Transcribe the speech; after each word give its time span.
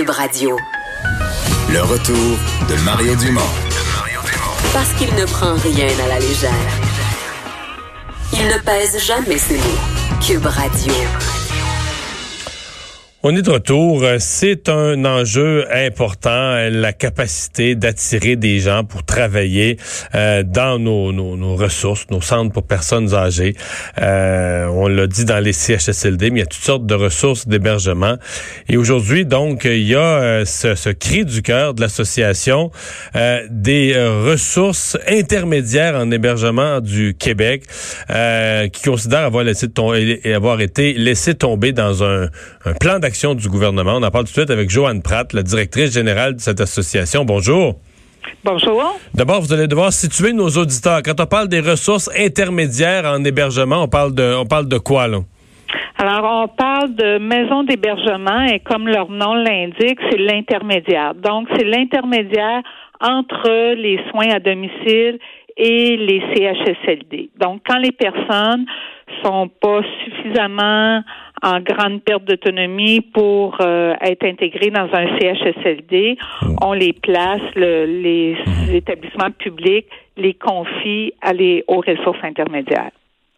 Cube 0.00 0.08
Radio. 0.08 0.56
Le 1.68 1.82
retour 1.82 2.38
de 2.70 2.84
Mario 2.86 3.14
Dumont. 3.16 3.40
Parce 4.72 4.94
qu'il 4.94 5.14
ne 5.14 5.26
prend 5.26 5.52
rien 5.56 5.88
à 6.02 6.08
la 6.08 6.18
légère. 6.18 6.50
Il 8.32 8.46
ne 8.46 8.58
pèse 8.64 8.98
jamais 9.04 9.36
ses 9.36 9.58
mots. 9.58 10.16
Cube 10.26 10.46
Radio. 10.46 10.94
On 13.22 13.36
est 13.36 13.42
de 13.42 13.50
retour. 13.50 14.02
C'est 14.18 14.70
un 14.70 15.04
enjeu 15.04 15.66
important, 15.70 16.56
la 16.70 16.94
capacité 16.94 17.74
d'attirer 17.74 18.36
des 18.36 18.60
gens 18.60 18.82
pour 18.82 19.04
travailler 19.04 19.76
euh, 20.14 20.42
dans 20.42 20.78
nos, 20.78 21.12
nos, 21.12 21.36
nos, 21.36 21.54
ressources, 21.54 22.06
nos 22.10 22.22
centres 22.22 22.50
pour 22.50 22.62
personnes 22.62 23.12
âgées. 23.12 23.56
Euh, 24.00 24.64
on 24.68 24.88
l'a 24.88 25.06
dit 25.06 25.26
dans 25.26 25.38
les 25.38 25.52
CHSLD, 25.52 26.30
mais 26.30 26.38
il 26.38 26.44
y 26.44 26.44
a 26.44 26.46
toutes 26.46 26.62
sortes 26.62 26.86
de 26.86 26.94
ressources 26.94 27.46
d'hébergement. 27.46 28.16
Et 28.70 28.78
aujourd'hui, 28.78 29.26
donc, 29.26 29.66
il 29.66 29.82
y 29.82 29.94
a 29.94 29.98
euh, 30.00 30.44
ce, 30.46 30.74
ce, 30.74 30.88
cri 30.88 31.26
du 31.26 31.42
cœur 31.42 31.74
de 31.74 31.82
l'association 31.82 32.70
euh, 33.16 33.46
des 33.50 33.94
ressources 34.24 34.96
intermédiaires 35.06 35.94
en 35.94 36.10
hébergement 36.10 36.80
du 36.80 37.14
Québec, 37.18 37.64
qui 38.72 38.82
considère 38.82 39.26
avoir 39.26 39.44
laissé 39.44 39.66
avoir 40.34 40.62
été 40.62 40.94
laissé 40.94 41.34
tomber 41.34 41.72
dans 41.72 42.02
un, 42.02 42.30
un 42.64 42.72
plan 42.72 42.98
d'action 42.98 43.09
du 43.10 43.48
gouvernement. 43.48 43.96
On 43.96 44.02
en 44.02 44.10
parle 44.10 44.24
tout 44.24 44.32
de 44.32 44.38
suite 44.40 44.50
avec 44.50 44.70
Joanne 44.70 45.02
Pratt, 45.02 45.32
la 45.32 45.42
directrice 45.42 45.92
générale 45.92 46.36
de 46.36 46.40
cette 46.40 46.60
association. 46.60 47.24
Bonjour. 47.24 47.74
Bonjour. 48.44 48.98
D'abord, 49.14 49.40
vous 49.40 49.52
allez 49.52 49.66
devoir 49.66 49.92
situer 49.92 50.32
nos 50.32 50.48
auditeurs. 50.48 51.02
Quand 51.04 51.20
on 51.20 51.26
parle 51.26 51.48
des 51.48 51.60
ressources 51.60 52.08
intermédiaires 52.16 53.04
en 53.04 53.24
hébergement, 53.24 53.82
on 53.82 53.88
parle 53.88 54.14
de, 54.14 54.34
on 54.36 54.46
parle 54.46 54.68
de 54.68 54.78
quoi, 54.78 55.08
là? 55.08 55.18
Alors, 55.98 56.44
on 56.44 56.48
parle 56.48 56.94
de 56.94 57.18
maisons 57.18 57.62
d'hébergement 57.64 58.42
et 58.44 58.60
comme 58.60 58.88
leur 58.88 59.10
nom 59.10 59.34
l'indique, 59.34 59.98
c'est 60.10 60.18
l'intermédiaire. 60.18 61.14
Donc, 61.14 61.48
c'est 61.56 61.64
l'intermédiaire 61.64 62.62
entre 63.00 63.74
les 63.74 63.98
soins 64.10 64.30
à 64.30 64.38
domicile 64.38 65.18
et 65.56 65.96
les 65.96 66.22
CHSLD. 66.32 67.30
Donc, 67.38 67.62
quand 67.68 67.78
les 67.78 67.92
personnes 67.92 68.64
sont 69.22 69.50
pas 69.60 69.80
suffisamment 70.04 71.02
en 71.42 71.60
grande 71.60 72.02
perte 72.02 72.24
d'autonomie 72.24 73.00
pour 73.00 73.56
euh, 73.60 73.94
être 74.00 74.24
intégrées 74.24 74.70
dans 74.70 74.88
un 74.92 75.18
CHSLD, 75.18 76.18
mm. 76.42 76.56
on 76.62 76.72
les 76.72 76.92
place, 76.92 77.40
les, 77.56 78.36
mm. 78.46 78.74
établissements 78.74 79.30
publics 79.38 79.86
les 80.16 80.34
confient 80.34 81.12
à 81.22 81.32
les, 81.32 81.64
aux 81.66 81.80
ressources 81.80 82.22
intermédiaires. 82.22 82.90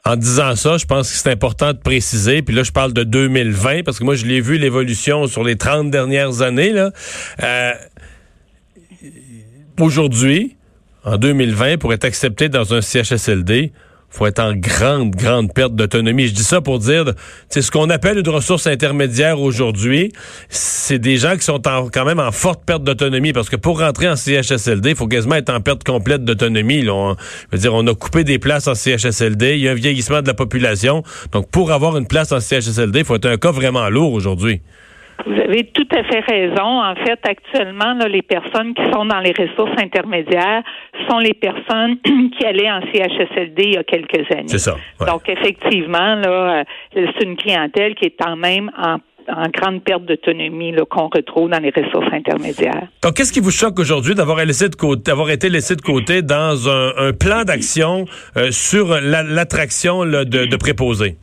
En 0.05 0.17
disant 0.17 0.57
ça, 0.57 0.79
je 0.79 0.85
pense 0.85 1.13
que 1.13 1.17
c'est 1.17 1.31
important 1.31 1.73
de 1.73 1.79
préciser, 1.79 2.43
puis 2.43 2.55
là 2.55 2.65
je 2.65 2.73
parle 2.73 2.93
de 2.93 3.05
2020 3.05 3.85
parce 3.85 4.01
que 4.01 4.05
moi 4.05 4.17
je 4.17 4.27
l'ai 4.27 4.41
vu 4.41 4.59
l'évolution 4.59 5.29
sur 5.29 5.45
les 5.45 5.57
30 5.57 5.91
dernières 5.91 6.43
années 6.43 6.73
là. 6.73 6.91
Euh, 7.41 7.73
aujourd'hui, 9.81 10.57
en 11.05 11.19
2020 11.19 11.79
pour 11.79 11.93
être 11.93 12.05
accepté 12.05 12.49
dans 12.49 12.75
un 12.75 12.81
CHSLD, 12.81 13.73
faut 14.13 14.27
être 14.27 14.41
en 14.41 14.55
grande, 14.55 15.15
grande 15.15 15.53
perte 15.53 15.75
d'autonomie. 15.75 16.29
Je 16.29 16.35
dis 16.35 16.45
ça 16.45 16.61
pour 16.61 16.79
dire, 16.79 17.13
c'est 17.49 17.63
ce 17.63 17.71
qu'on 17.71 17.91
appelle 17.91 18.19
une 18.19 18.29
ressource 18.29 18.67
intermédiaire 18.67 19.41
aujourd'hui, 19.41 20.13
c'est 20.49 20.99
des 20.99 21.17
gens 21.17 21.37
qui 21.37 21.45
sont 21.45 21.61
quand 21.61 22.05
même 22.05 22.21
en 22.21 22.33
forte 22.33 22.65
perte 22.65 22.85
d'autonomie 22.85 23.33
parce 23.33 23.49
que 23.49 23.57
pour 23.57 23.81
rentrer 23.81 24.09
en 24.09 24.17
CHSLD, 24.17 24.91
il 24.91 24.97
faut 24.97 25.09
quasiment 25.09 25.37
être 25.37 25.51
en 25.51 25.61
perte 25.61 25.85
complète 25.85 26.25
d'autonomie. 26.25 26.89
On, 26.89 27.17
je 27.51 27.57
veux 27.57 27.59
dire, 27.59 27.75
on 27.75 27.87
a 27.87 27.95
coupé 27.95 28.25
des 28.25 28.39
places 28.39 28.69
en 28.69 28.75
CHSLD, 28.75 29.57
il 29.57 29.63
y 29.63 29.69
a 29.69 29.73
un 29.73 29.75
vieillissement 29.75 30.23
de 30.23 30.27
la 30.27 30.35
population. 30.35 31.03
Donc, 31.33 31.49
pour 31.51 31.73
avoir 31.73 31.97
une 31.97 32.07
place 32.07 32.33
en 32.33 32.41
CHSLD, 32.41 33.01
il 33.01 33.05
faut 33.05 33.17
être 33.17 33.27
un 33.27 33.37
cas 33.37 33.51
vraiment 33.51 33.89
lourd 33.89 34.13
aujourd'hui. 34.13 34.61
Vous 35.27 35.41
avez 35.41 35.65
tout 35.65 35.87
à 35.95 36.03
fait 36.05 36.21
raison. 36.21 36.83
En 36.83 36.95
fait, 36.97 37.19
actuellement, 37.25 37.95
là, 37.95 38.09
les 38.09 38.23
personnes 38.23 38.75
qui 38.75 38.83
sont 38.93 39.05
dans 39.05 39.21
les 39.21 39.33
ressources 39.33 39.81
intermédiaires 39.81 40.63
sont 41.09 41.19
les 41.19 41.35
personnes 41.35 41.99
qui 42.39 42.45
allaient 42.45 42.71
en 42.71 42.81
CHSLD 42.81 43.63
il 43.65 43.75
y 43.75 43.77
a 43.77 43.85
quelques 43.85 44.31
années. 44.31 44.49
C'est 44.49 44.59
ça. 44.59 44.77
Donc, 45.07 45.29
effectivement, 45.29 46.15
là, 46.17 46.65
euh, 46.97 47.07
c'est 47.19 47.25
une 47.25 47.37
clientèle 47.37 47.95
qui 47.95 48.07
est 48.07 48.17
quand 48.19 48.37
même 48.37 48.71
en 49.29 49.49
grande 49.49 49.83
perte 49.85 50.05
d'autonomie 50.05 50.75
qu'on 50.91 51.09
retrouve 51.09 51.51
dans 51.51 51.61
les 51.61 51.71
ressources 51.71 52.13
intermédiaires. 52.13 52.89
Donc, 53.03 53.15
qu'est-ce 53.15 53.33
qui 53.33 53.41
vous 53.41 53.51
choque 53.51 53.79
aujourd'hui 53.79 54.15
d'avoir 54.15 54.45
laissé 54.45 54.69
de 54.69 54.75
côté, 54.75 55.03
d'avoir 55.05 55.31
été 55.31 55.49
laissé 55.49 55.77
de 55.77 55.83
côté 55.83 56.23
dans 56.23 56.69
un, 56.69 57.13
plan 57.13 57.45
d'action 57.45 58.07
euh, 58.37 58.51
sur 58.51 59.01
l'attraction 59.01 60.05
de, 60.05 60.25
de 60.25 60.57
préposés? 60.57 61.17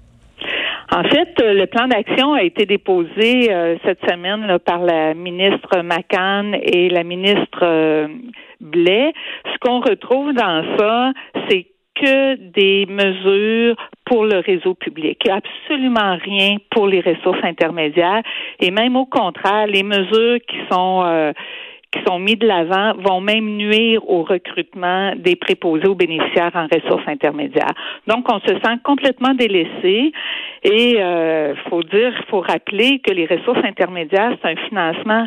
En 0.91 1.03
fait, 1.03 1.29
euh, 1.41 1.53
le 1.53 1.67
plan 1.67 1.87
d'action 1.87 2.33
a 2.33 2.41
été 2.41 2.65
déposé 2.65 3.53
euh, 3.53 3.77
cette 3.85 3.99
semaine 4.09 4.57
par 4.59 4.79
la 4.79 5.13
ministre 5.13 5.81
McCann 5.83 6.55
et 6.63 6.89
la 6.89 7.03
ministre 7.03 7.59
euh, 7.61 8.07
Blais. 8.59 9.13
Ce 9.45 9.57
qu'on 9.59 9.81
retrouve 9.81 10.33
dans 10.33 10.65
ça, 10.77 11.11
c'est 11.47 11.67
que 11.93 12.35
des 12.53 12.87
mesures 12.87 13.75
pour 14.05 14.25
le 14.25 14.39
réseau 14.39 14.73
public. 14.73 15.21
Absolument 15.29 16.17
rien 16.23 16.57
pour 16.71 16.87
les 16.87 17.01
ressources 17.01 17.43
intermédiaires 17.43 18.23
et 18.59 18.71
même 18.71 18.95
au 18.95 19.05
contraire, 19.05 19.67
les 19.67 19.83
mesures 19.83 20.39
qui 20.47 20.57
sont 20.71 21.33
qui 21.91 21.99
sont 22.07 22.19
mis 22.19 22.35
de 22.35 22.45
l'avant 22.45 22.93
vont 22.97 23.21
même 23.21 23.57
nuire 23.57 24.07
au 24.07 24.23
recrutement 24.23 25.13
des 25.15 25.35
préposés 25.35 25.87
aux 25.87 25.95
bénéficiaires 25.95 26.51
en 26.53 26.67
ressources 26.67 27.07
intermédiaires. 27.07 27.73
Donc, 28.07 28.31
on 28.31 28.39
se 28.41 28.53
sent 28.53 28.77
complètement 28.83 29.33
délaissé 29.33 30.11
et 30.63 30.97
euh, 30.99 31.55
faut 31.69 31.83
dire, 31.83 32.13
faut 32.29 32.41
rappeler 32.41 32.99
que 32.99 33.11
les 33.11 33.25
ressources 33.25 33.63
intermédiaires, 33.63 34.37
c'est 34.41 34.49
un 34.49 34.67
financement 34.67 35.25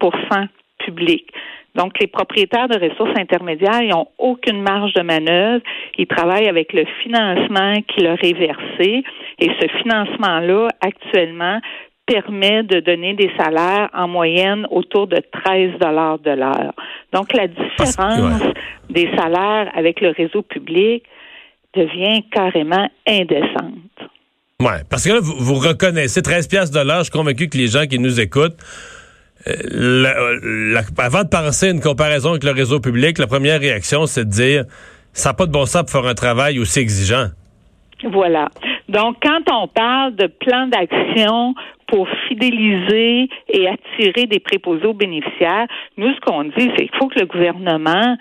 100% 0.00 0.48
public. 0.78 1.26
Donc, 1.74 1.98
les 2.00 2.06
propriétaires 2.06 2.68
de 2.68 2.78
ressources 2.78 3.18
intermédiaires, 3.18 3.82
ils 3.82 3.88
n'ont 3.88 4.06
aucune 4.18 4.62
marge 4.62 4.92
de 4.92 5.02
manœuvre. 5.02 5.62
Ils 5.98 6.06
travaillent 6.06 6.48
avec 6.48 6.72
le 6.72 6.84
financement 7.02 7.74
qui 7.88 8.04
leur 8.04 8.22
est 8.22 8.36
versé. 8.36 9.02
Et 9.40 9.50
ce 9.60 9.68
financement-là, 9.82 10.68
actuellement, 10.80 11.58
permet 12.06 12.62
de 12.62 12.80
donner 12.80 13.14
des 13.14 13.30
salaires 13.38 13.88
en 13.94 14.08
moyenne 14.08 14.66
autour 14.70 15.06
de 15.06 15.22
13 15.44 15.78
dollars 15.80 16.18
de 16.18 16.30
l'heure. 16.30 16.74
Donc 17.12 17.32
la 17.32 17.48
différence 17.48 18.42
des 18.90 19.08
salaires 19.16 19.70
avec 19.74 20.00
le 20.00 20.10
réseau 20.10 20.42
public 20.42 21.04
devient 21.74 22.22
carrément 22.30 22.88
indécente. 23.06 23.74
Ouais, 24.60 24.82
parce 24.88 25.04
que 25.04 25.12
là, 25.12 25.18
vous, 25.20 25.54
reconnaissez 25.54 26.22
13 26.22 26.48
pièces 26.48 26.70
de 26.70 26.80
l'heure, 26.80 26.98
je 26.98 27.04
suis 27.04 27.12
convaincu 27.12 27.48
que 27.48 27.58
les 27.58 27.66
gens 27.66 27.86
qui 27.86 27.98
nous 27.98 28.20
écoutent 28.20 28.56
euh, 29.46 30.74
avant 30.98 31.24
de 31.24 31.28
penser 31.28 31.68
à 31.68 31.70
une 31.70 31.80
comparaison 31.80 32.30
avec 32.30 32.44
le 32.44 32.52
réseau 32.52 32.80
public, 32.80 33.18
la 33.18 33.26
première 33.26 33.60
réaction, 33.60 34.06
c'est 34.06 34.24
de 34.24 34.30
dire 34.30 34.64
ça 35.12 35.30
n'a 35.30 35.34
pas 35.34 35.46
de 35.46 35.52
bon 35.52 35.66
sens 35.66 35.82
pour 35.82 35.90
faire 35.90 36.06
un 36.06 36.14
travail 36.14 36.58
aussi 36.58 36.78
exigeant. 36.78 37.28
Voilà. 38.10 38.48
Donc, 38.88 39.16
quand 39.22 39.40
on 39.50 39.66
parle 39.68 40.14
de 40.14 40.26
plan 40.26 40.66
d'action 40.66 41.54
pour 41.86 42.08
fidéliser 42.28 43.28
et 43.48 43.68
attirer 43.68 44.26
des 44.26 44.40
préposés 44.40 44.86
aux 44.86 44.94
bénéficiaires, 44.94 45.66
nous, 45.96 46.12
ce 46.14 46.20
qu'on 46.20 46.44
dit, 46.44 46.70
c'est 46.76 46.88
qu'il 46.88 46.98
faut 46.98 47.08
que 47.08 47.20
le 47.20 47.26
gouvernement 47.26 48.16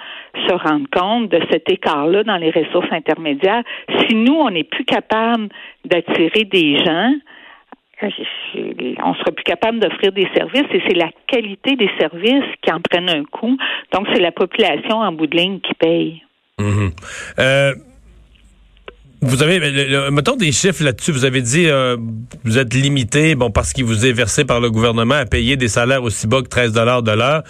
se 0.48 0.54
rende 0.54 0.88
compte 0.90 1.30
de 1.30 1.40
cet 1.52 1.70
écart-là 1.70 2.24
dans 2.24 2.38
les 2.38 2.52
ressources 2.52 2.92
intermédiaires. 2.92 3.64
Si 4.02 4.16
nous, 4.16 4.34
on 4.34 4.50
n'est 4.50 4.64
plus 4.64 4.86
capable 4.86 5.50
d'attirer 5.86 6.46
des 6.46 6.78
gens, 6.78 7.14
on 8.02 9.14
sera 9.16 9.32
plus 9.32 9.44
capable 9.46 9.80
d'offrir 9.80 10.12
des 10.12 10.28
services 10.36 10.68
et 10.74 10.82
c'est 10.88 10.96
la 10.96 11.10
qualité 11.28 11.76
des 11.76 11.90
services 12.00 12.44
qui 12.62 12.72
en 12.72 12.82
prennent 12.82 13.10
un 13.10 13.24
coup. 13.24 13.58
Donc, 13.94 14.08
c'est 14.14 14.22
la 14.22 14.32
population 14.32 14.98
en 14.98 15.12
bout 15.12 15.28
de 15.28 15.38
ligne 15.38 15.60
qui 15.60 15.74
paye. 15.74 16.24
Mm-hmm. 16.60 16.92
euh 17.40 17.74
vous 19.24 19.42
avez, 19.42 19.60
mettons 20.12 20.36
des 20.36 20.52
chiffres 20.52 20.84
là-dessus. 20.84 21.12
Vous 21.12 21.26
avez 21.26 21.42
dit, 21.42 21.68
euh, 21.68 21.96
vous 22.44 22.58
êtes 22.58 22.74
limité, 22.74 23.36
bon, 23.36 23.52
parce 23.52 23.74
qu'il 23.74 23.86
vous 23.86 24.06
est 24.06 24.12
versé 24.12 24.46
par 24.46 24.60
le 24.60 24.70
gouvernement 24.70 25.16
à 25.16 25.26
payer 25.26 25.56
des 25.56 25.70
salaires 25.70 26.04
aussi 26.04 26.28
bas 26.28 26.42
que 26.42 26.50
13 26.50 26.74
dollars 26.74 27.04
de 27.04 27.12
l'heure. 27.12 27.44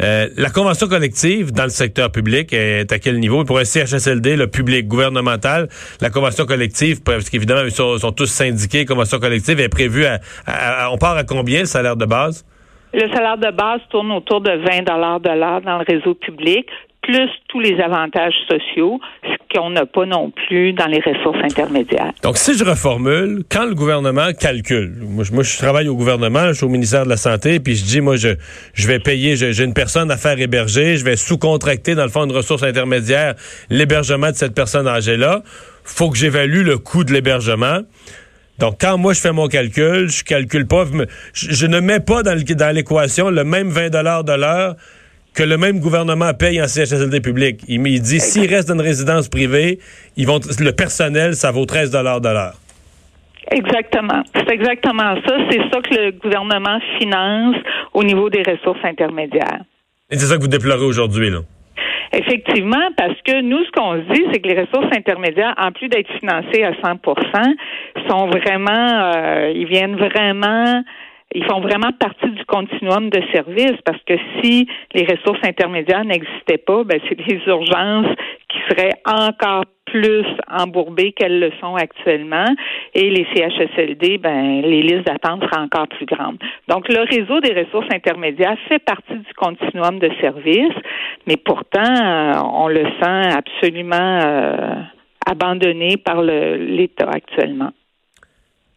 Euh, 0.00 0.28
la 0.36 0.50
convention 0.50 0.88
collective 0.88 1.52
dans 1.52 1.64
le 1.64 1.70
secteur 1.70 2.10
public 2.10 2.52
est 2.52 2.90
à 2.92 2.98
quel 2.98 3.18
niveau? 3.20 3.44
Pour 3.44 3.58
un 3.58 3.64
CHSLD, 3.64 4.36
le 4.36 4.48
public 4.48 4.88
gouvernemental, 4.88 5.68
la 6.00 6.10
convention 6.10 6.46
collective, 6.46 7.02
parce 7.02 7.30
qu'évidemment, 7.30 7.62
ils 7.64 7.70
sont, 7.70 7.98
tous 8.12 8.26
syndiqués, 8.26 8.84
convention 8.84 9.18
collective 9.18 9.60
est 9.60 9.68
prévue 9.68 10.06
à, 10.06 10.90
on 10.92 10.98
part 10.98 11.16
à 11.16 11.24
combien 11.24 11.60
le 11.60 11.66
salaire 11.66 11.96
de 11.96 12.06
base? 12.06 12.44
Le 12.92 13.08
salaire 13.14 13.38
de 13.38 13.50
base 13.52 13.80
tourne 13.90 14.10
autour 14.10 14.40
de 14.40 14.50
20 14.50 14.82
dollars 14.82 15.20
de 15.20 15.30
l'heure 15.30 15.60
dans 15.60 15.78
le 15.78 15.84
réseau 15.86 16.14
public 16.14 16.66
plus 17.02 17.28
tous 17.48 17.60
les 17.60 17.80
avantages 17.80 18.34
sociaux, 18.48 19.00
ce 19.22 19.56
qu'on 19.56 19.70
n'a 19.70 19.86
pas 19.86 20.06
non 20.06 20.30
plus 20.30 20.72
dans 20.72 20.86
les 20.86 21.00
ressources 21.00 21.42
intermédiaires. 21.42 22.12
Donc, 22.22 22.36
si 22.36 22.56
je 22.56 22.64
reformule, 22.64 23.42
quand 23.50 23.66
le 23.66 23.74
gouvernement 23.74 24.32
calcule, 24.38 24.92
moi, 25.02 25.24
je, 25.24 25.58
travaille 25.58 25.88
au 25.88 25.96
gouvernement, 25.96 26.48
je 26.48 26.52
suis 26.52 26.66
au 26.66 26.68
ministère 26.68 27.04
de 27.04 27.08
la 27.08 27.16
Santé, 27.16 27.58
puis 27.60 27.74
je 27.74 27.84
dis, 27.84 28.00
moi, 28.00 28.16
je, 28.16 28.30
je 28.74 28.86
vais 28.86 28.98
payer, 28.98 29.36
j'ai 29.36 29.64
une 29.64 29.74
personne 29.74 30.10
à 30.10 30.16
faire 30.16 30.38
héberger, 30.38 30.96
je 30.96 31.04
vais 31.04 31.16
sous-contracter 31.16 31.94
dans 31.94 32.04
le 32.04 32.10
fonds 32.10 32.26
de 32.26 32.34
ressources 32.34 32.62
intermédiaires 32.62 33.34
l'hébergement 33.70 34.30
de 34.30 34.36
cette 34.36 34.54
personne 34.54 34.86
âgée-là. 34.86 35.42
faut 35.84 36.10
que 36.10 36.18
j'évalue 36.18 36.64
le 36.64 36.78
coût 36.78 37.04
de 37.04 37.12
l'hébergement. 37.12 37.80
Donc, 38.58 38.76
quand 38.78 38.98
moi, 38.98 39.14
je 39.14 39.20
fais 39.20 39.32
mon 39.32 39.48
calcul, 39.48 40.10
je 40.10 40.22
calcule 40.22 40.66
pas, 40.66 40.84
je, 41.32 41.66
ne 41.66 41.80
mets 41.80 42.00
pas 42.00 42.22
dans 42.22 42.34
l'équation 42.74 43.30
le 43.30 43.42
même 43.42 43.70
20 43.70 43.88
de 43.88 44.32
l'heure 44.34 44.76
que 45.40 45.44
le 45.46 45.56
même 45.56 45.80
gouvernement 45.80 46.34
paye 46.34 46.60
en 46.60 46.66
CHSLD 46.66 47.22
public. 47.22 47.62
Il, 47.66 47.86
il 47.86 48.02
dit, 48.02 48.20
s'il 48.20 48.46
reste 48.46 48.68
dans 48.68 48.74
une 48.74 48.82
résidence 48.82 49.30
privée, 49.30 49.78
ils 50.18 50.26
vont, 50.26 50.38
le 50.38 50.72
personnel, 50.72 51.32
ça 51.32 51.50
vaut 51.50 51.64
13 51.64 51.90
de 51.90 51.98
l'heure. 51.98 52.52
Exactement. 53.50 54.22
C'est 54.34 54.52
exactement 54.52 55.16
ça. 55.26 55.36
C'est 55.50 55.62
ça 55.72 55.80
que 55.80 55.94
le 55.94 56.10
gouvernement 56.12 56.78
finance 56.98 57.56
au 57.94 58.04
niveau 58.04 58.28
des 58.28 58.42
ressources 58.42 58.84
intermédiaires. 58.84 59.62
Et 60.10 60.18
c'est 60.18 60.26
ça 60.26 60.36
que 60.36 60.42
vous 60.42 60.48
déplorez 60.48 60.84
aujourd'hui, 60.84 61.30
là? 61.30 61.38
Effectivement, 62.12 62.90
parce 62.98 63.16
que 63.24 63.40
nous, 63.40 63.64
ce 63.64 63.70
qu'on 63.70 63.94
se 63.94 64.12
dit, 64.12 64.24
c'est 64.32 64.40
que 64.40 64.48
les 64.48 64.60
ressources 64.60 64.94
intermédiaires, 64.94 65.54
en 65.56 65.72
plus 65.72 65.88
d'être 65.88 66.10
financées 66.18 66.64
à 66.64 66.72
100% 66.72 67.54
sont 68.10 68.26
vraiment, 68.26 69.14
euh, 69.14 69.52
ils 69.54 69.66
viennent 69.66 69.96
vraiment 69.96 70.82
ils 71.32 71.44
font 71.44 71.60
vraiment 71.60 71.92
partie 71.92 72.30
du 72.30 72.44
continuum 72.44 73.08
de 73.10 73.22
services 73.32 73.78
parce 73.84 74.02
que 74.04 74.14
si 74.40 74.66
les 74.94 75.04
ressources 75.04 75.40
intermédiaires 75.44 76.04
n'existaient 76.04 76.58
pas, 76.58 76.82
ben 76.84 77.00
c'est 77.08 77.14
des 77.14 77.40
urgences 77.46 78.14
qui 78.48 78.58
seraient 78.68 79.00
encore 79.06 79.64
plus 79.86 80.26
embourbées 80.48 81.12
qu'elles 81.12 81.40
le 81.40 81.50
sont 81.60 81.74
actuellement 81.74 82.46
et 82.94 83.10
les 83.10 83.26
CHSLD, 83.34 84.18
ben 84.18 84.62
les 84.62 84.82
listes 84.82 85.06
d'attente 85.06 85.42
seraient 85.44 85.62
encore 85.62 85.88
plus 85.88 86.06
grandes. 86.06 86.38
Donc 86.68 86.88
le 86.88 87.02
réseau 87.02 87.40
des 87.40 87.54
ressources 87.60 87.92
intermédiaires 87.92 88.56
fait 88.68 88.78
partie 88.80 89.14
du 89.14 89.34
continuum 89.36 89.98
de 89.98 90.10
services, 90.20 90.78
mais 91.26 91.36
pourtant 91.36 91.80
euh, 91.80 92.32
on 92.54 92.68
le 92.68 92.84
sent 93.00 93.36
absolument 93.36 94.20
euh, 94.24 94.74
abandonné 95.26 95.96
par 95.96 96.22
l'État 96.22 97.08
actuellement. 97.08 97.70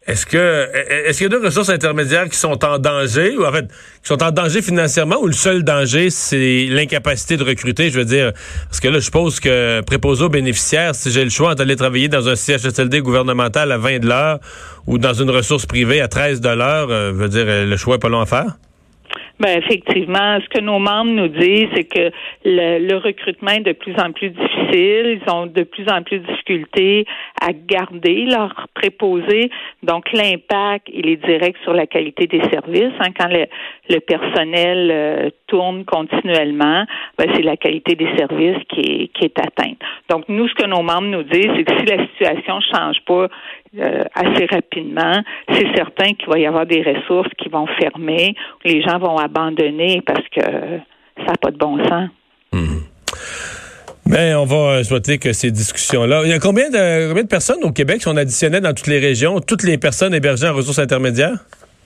Est-ce 0.06 0.26
que 0.26 0.68
est-ce 1.06 1.16
qu'il 1.16 1.24
y 1.24 1.34
a 1.34 1.38
deux 1.38 1.44
ressources 1.44 1.70
intermédiaires 1.70 2.28
qui 2.28 2.36
sont 2.36 2.62
en 2.62 2.78
danger 2.78 3.36
ou 3.38 3.46
en 3.46 3.52
fait 3.52 3.66
qui 3.68 4.08
sont 4.08 4.22
en 4.22 4.30
danger 4.30 4.60
financièrement 4.60 5.16
ou 5.22 5.26
le 5.26 5.32
seul 5.32 5.64
danger 5.64 6.10
c'est 6.10 6.66
l'incapacité 6.68 7.38
de 7.38 7.44
recruter, 7.44 7.88
je 7.88 8.00
veux 8.00 8.04
dire 8.04 8.32
parce 8.64 8.80
que 8.80 8.88
là 8.88 8.98
je 8.98 9.04
suppose 9.06 9.40
que 9.40 9.80
préposé 9.80 10.24
aux 10.24 10.28
bénéficiaires 10.28 10.94
si 10.94 11.10
j'ai 11.10 11.24
le 11.24 11.30
choix 11.30 11.54
d'aller 11.54 11.76
travailler 11.76 12.08
dans 12.08 12.28
un 12.28 12.36
CHSLD 12.36 13.00
gouvernemental 13.00 13.72
à 13.72 13.78
20 13.78 14.00
de 14.00 14.08
l'heure 14.08 14.40
ou 14.86 14.98
dans 14.98 15.14
une 15.14 15.30
ressource 15.30 15.64
privée 15.64 16.02
à 16.02 16.08
13 16.08 16.42
de 16.42 16.50
l'heure, 16.50 16.88
euh, 16.90 17.12
je 17.12 17.16
veux 17.16 17.28
dire 17.30 17.46
le 17.46 17.76
choix 17.78 17.94
est 17.94 17.98
pas 17.98 18.10
long 18.10 18.20
à 18.20 18.26
faire. 18.26 18.56
Ben 19.44 19.58
effectivement, 19.58 20.38
ce 20.40 20.48
que 20.48 20.62
nos 20.62 20.78
membres 20.78 21.10
nous 21.10 21.28
disent, 21.28 21.68
c'est 21.74 21.84
que 21.84 22.10
le, 22.46 22.96
recrutement 22.96 23.50
est 23.50 23.60
de 23.60 23.72
plus 23.72 23.94
en 23.98 24.10
plus 24.10 24.30
difficile. 24.30 25.20
Ils 25.20 25.30
ont 25.30 25.44
de 25.44 25.64
plus 25.64 25.86
en 25.90 26.02
plus 26.02 26.20
de 26.20 26.26
difficultés 26.26 27.04
à 27.42 27.52
garder 27.52 28.24
leurs 28.24 28.68
préposés. 28.72 29.50
Donc 29.82 30.10
l'impact, 30.14 30.88
il 30.90 31.10
est 31.10 31.22
direct 31.26 31.58
sur 31.62 31.74
la 31.74 31.86
qualité 31.86 32.26
des 32.26 32.40
services. 32.50 32.94
Hein. 33.00 33.10
quand 33.20 33.28
le, 33.28 33.44
le 33.90 33.98
personnel 34.00 34.90
euh, 34.90 35.28
tourne 35.46 35.84
continuellement, 35.84 36.86
ben, 37.18 37.30
c'est 37.34 37.42
la 37.42 37.58
qualité 37.58 37.96
des 37.96 38.16
services 38.16 38.64
qui 38.70 38.80
est, 38.80 39.08
qui 39.08 39.26
est 39.26 39.38
atteinte. 39.38 39.78
Donc 40.08 40.24
nous, 40.30 40.48
ce 40.48 40.54
que 40.54 40.66
nos 40.66 40.80
membres 40.80 41.08
nous 41.08 41.22
disent, 41.22 41.50
c'est 41.54 41.64
que 41.64 41.78
si 41.80 41.84
la 41.84 42.02
situation 42.06 42.60
change 42.72 42.96
pas 43.06 43.28
euh, 43.78 44.04
assez 44.14 44.46
rapidement, 44.46 45.22
c'est 45.50 45.74
certain 45.74 46.12
qu'il 46.14 46.28
va 46.28 46.38
y 46.38 46.46
avoir 46.46 46.66
des 46.66 46.82
ressources 46.82 47.30
qui 47.38 47.48
vont 47.48 47.66
fermer, 47.78 48.34
les 48.64 48.82
gens 48.82 48.98
vont 48.98 49.16
abandonner 49.16 50.02
parce 50.06 50.26
que 50.28 50.40
ça 51.18 51.26
n'a 51.26 51.36
pas 51.40 51.50
de 51.50 51.58
bon 51.58 51.78
sens. 51.88 52.08
Ben, 54.06 54.36
on 54.36 54.44
va 54.44 54.84
souhaiter 54.84 55.18
que 55.18 55.32
ces 55.32 55.50
discussions-là. 55.50 56.22
Il 56.24 56.30
y 56.30 56.34
a 56.34 56.38
combien 56.38 56.68
de, 56.68 57.08
combien 57.08 57.22
de 57.22 57.28
personnes 57.28 57.64
au 57.64 57.72
Québec 57.72 57.96
qui 57.98 58.02
sont 58.02 58.16
additionnées 58.16 58.60
dans 58.60 58.74
toutes 58.74 58.86
les 58.86 58.98
régions, 58.98 59.40
toutes 59.40 59.62
les 59.62 59.78
personnes 59.78 60.14
hébergées 60.14 60.46
en 60.46 60.54
ressources 60.54 60.78
intermédiaires? 60.78 61.38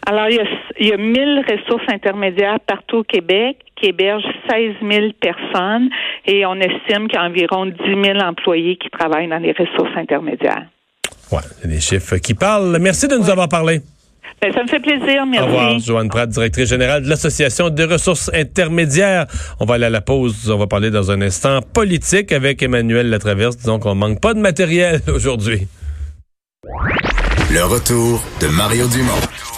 Alors, 0.05 0.29
il 0.29 0.37
y, 0.37 0.41
a, 0.41 0.45
il 0.81 0.89
y 0.89 0.93
a 0.93 0.97
1000 0.97 1.45
ressources 1.49 1.89
intermédiaires 1.89 2.59
partout 2.67 2.99
au 2.99 3.05
Québec 3.05 3.59
qui 3.77 3.91
hébergent 3.91 4.27
16 4.51 4.75
000 4.83 5.07
personnes 5.21 5.91
et 6.27 6.45
on 6.45 6.55
estime 6.57 7.07
qu'il 7.09 7.19
y 7.19 7.23
a 7.23 7.25
environ 7.25 7.67
10 7.67 7.75
000 7.87 8.19
employés 8.19 8.77
qui 8.77 8.91
travaillent 8.91 9.29
dans 9.29 9.39
les 9.39 9.53
ressources 9.53 9.97
intermédiaires. 9.97 10.67
Oui, 11.33 11.41
c'est 11.61 11.69
des 11.69 11.81
chiffres 11.81 12.17
qui 12.17 12.35
parlent. 12.35 12.79
Merci 12.81 13.09
de 13.09 13.17
nous 13.17 13.29
avoir 13.31 13.49
parlé. 13.49 13.83
Ben, 14.41 14.53
ça 14.53 14.63
me 14.63 14.69
fait 14.69 14.79
plaisir. 14.81 15.27
Merci. 15.27 15.43
Au 15.43 15.47
revoir, 15.47 15.79
Joanne 15.81 16.09
Pratt, 16.09 16.29
directrice 16.29 16.69
générale 16.69 17.03
de 17.03 17.09
l'Association 17.09 17.71
des 17.71 17.85
ressources 17.85 18.31
intermédiaires. 18.33 19.27
On 19.59 19.65
va 19.65 19.75
aller 19.75 19.87
à 19.87 19.91
la 19.91 20.01
pause. 20.01 20.49
On 20.51 20.59
va 20.59 20.67
parler 20.67 20.91
dans 20.91 21.11
un 21.11 21.21
instant 21.23 21.61
politique 21.61 22.31
avec 22.31 22.63
Emmanuel 22.63 23.11
Latraverse. 23.11 23.57
Disons 23.57 23.79
qu'on 23.81 23.95
manque 23.95 24.21
pas 24.21 24.35
de 24.35 24.41
matériel 24.41 25.01
aujourd'hui. 25.09 25.67
Le 27.51 27.65
retour 27.65 28.23
de 28.41 28.47
Mario 28.49 28.87
Dumont. 28.89 29.58